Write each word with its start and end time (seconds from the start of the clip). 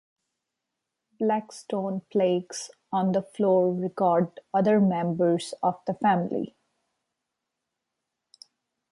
Black 1.19 1.51
stone 1.51 2.01
plaques 2.11 2.71
on 2.91 3.11
the 3.11 3.21
floor 3.21 3.71
record 3.71 4.39
other 4.51 4.79
members 4.79 5.53
of 5.61 5.79
the 5.85 5.93
family. 5.93 6.55